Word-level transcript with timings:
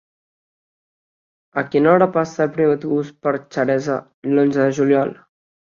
A 1.63 1.65
quina 1.75 1.91
hora 1.93 2.09
passa 2.17 2.43
el 2.49 2.51
primer 2.57 2.73
autobús 2.77 3.15
per 3.27 3.37
Xeresa 3.43 4.03
l'onze 4.35 4.65
de 4.69 4.77
juliol? 4.81 5.19